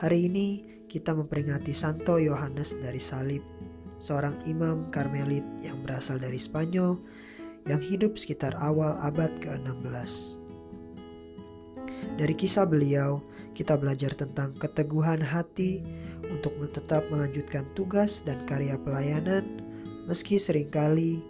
[0.00, 3.44] Hari ini kita memperingati Santo Yohanes dari Salib,
[4.00, 6.96] seorang imam Karmelit yang berasal dari Spanyol
[7.68, 10.40] yang hidup sekitar awal abad ke-16.
[12.16, 13.20] Dari kisah beliau,
[13.52, 15.84] kita belajar tentang keteguhan hati
[16.32, 19.60] untuk tetap melanjutkan tugas dan karya pelayanan,
[20.08, 21.20] meski sering kali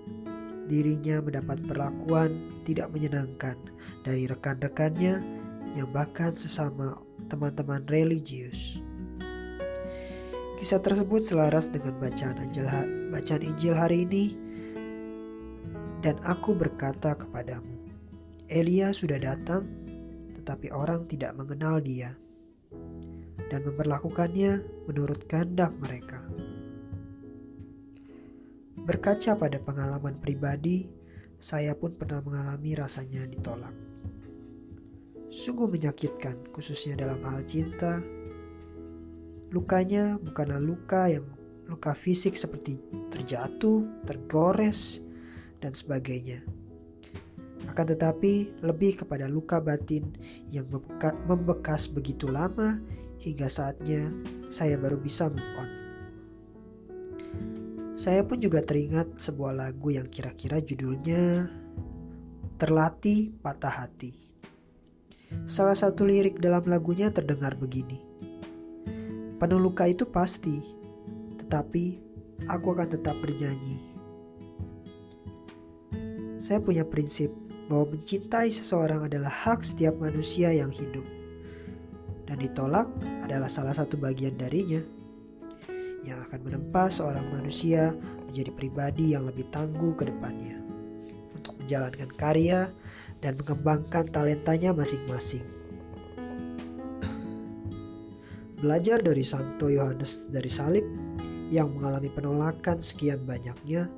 [0.71, 3.59] dirinya mendapat perlakuan tidak menyenangkan
[4.07, 5.27] dari rekan-rekannya
[5.75, 8.83] yang bahkan sesama teman-teman religius.
[10.59, 12.69] Kisah tersebut selaras dengan bacaan Injil,
[13.09, 14.37] bacaan Injil hari ini
[16.05, 17.81] dan aku berkata kepadamu,
[18.53, 19.65] Elia sudah datang,
[20.37, 22.13] tetapi orang tidak mengenal dia
[23.49, 26.21] dan memperlakukannya menurut kehendak mereka.
[28.85, 30.89] Berkaca pada pengalaman pribadi,
[31.41, 33.73] saya pun pernah mengalami rasanya ditolak.
[35.31, 38.03] Sungguh menyakitkan, khususnya dalam hal cinta.
[39.55, 41.27] Lukanya bukanlah luka yang
[41.71, 42.83] luka fisik seperti
[43.15, 45.07] terjatuh, tergores,
[45.63, 46.43] dan sebagainya.
[47.71, 50.11] Akan tetapi, lebih kepada luka batin
[50.51, 50.67] yang
[51.31, 52.83] membekas begitu lama
[53.23, 54.11] hingga saatnya
[54.51, 55.71] saya baru bisa move on.
[57.95, 61.53] Saya pun juga teringat sebuah lagu yang kira-kira judulnya
[62.57, 64.13] Terlatih Patah Hati.
[65.47, 68.03] Salah satu lirik dalam lagunya terdengar begini.
[69.41, 70.61] Penuh luka itu pasti,
[71.41, 71.99] tetapi
[72.51, 73.83] aku akan tetap bernyanyi.
[76.41, 77.33] Saya punya prinsip
[77.71, 81.07] bahwa mencintai seseorang adalah hak setiap manusia yang hidup.
[82.27, 82.91] Dan ditolak
[83.23, 84.83] adalah salah satu bagian darinya
[86.01, 87.93] yang akan menempa seorang manusia
[88.27, 90.59] menjadi pribadi yang lebih tangguh ke depannya
[91.37, 92.73] untuk menjalankan karya
[93.21, 95.45] dan mengembangkan talentanya masing-masing.
[98.61, 100.85] Belajar dari Santo Yohanes dari Salib
[101.49, 103.89] yang mengalami penolakan sekian banyaknya,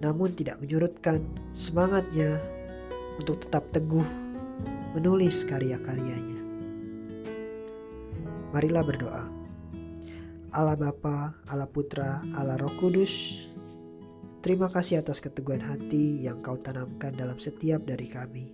[0.00, 1.20] namun tidak menyurutkan
[1.52, 2.40] semangatnya
[3.20, 4.04] untuk tetap teguh
[4.96, 6.40] menulis karya-karyanya.
[8.56, 9.24] Marilah berdoa.
[10.54, 13.46] Allah Bapa, Allah Putra, Allah Roh Kudus.
[14.44, 18.52] Terima kasih atas keteguhan hati yang kau tanamkan dalam setiap dari kami.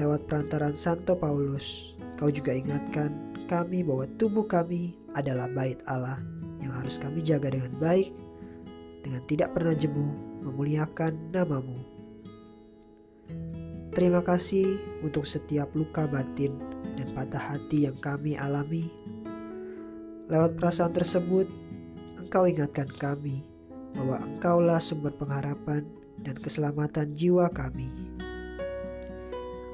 [0.00, 6.16] Lewat perantaran Santo Paulus, kau juga ingatkan kami bahwa tubuh kami adalah bait Allah
[6.56, 8.16] yang harus kami jaga dengan baik,
[9.04, 10.08] dengan tidak pernah jemu,
[10.48, 11.84] memuliakan namamu.
[13.92, 16.56] Terima kasih untuk setiap luka batin
[16.96, 18.88] dan patah hati yang kami alami
[20.32, 21.44] Lewat perasaan tersebut,
[22.16, 23.42] engkau ingatkan kami
[23.96, 25.86] bahwa engkaulah sumber pengharapan
[26.22, 27.88] dan keselamatan jiwa kami.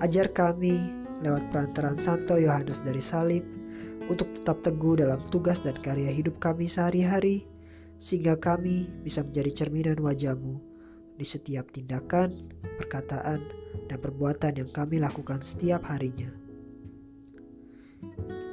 [0.05, 0.93] Ajar kami
[1.25, 3.45] lewat perantaran Santo Yohanes dari Salib
[4.07, 7.49] untuk tetap teguh dalam tugas dan karya hidup kami sehari-hari,
[7.97, 10.61] sehingga kami bisa menjadi cerminan wajahmu
[11.17, 12.31] di setiap tindakan,
[12.77, 13.41] perkataan,
[13.89, 16.29] dan perbuatan yang kami lakukan setiap harinya.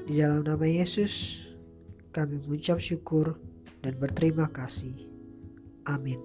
[0.08, 1.44] Di dalam nama Yesus,
[2.16, 3.36] kami mengucap syukur
[3.84, 5.13] dan berterima kasih.
[5.86, 6.22] Amin.